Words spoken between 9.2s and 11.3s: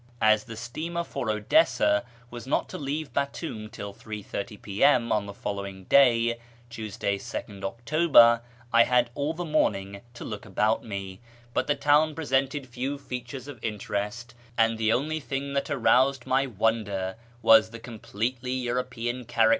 the morning to look about me,